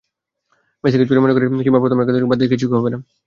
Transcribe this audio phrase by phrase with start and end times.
[0.83, 2.99] মেসিকে জরিমানা করে কিংবা প্রথম একাদশ থেকে বাদ দিয়ে কিছুই হবে না।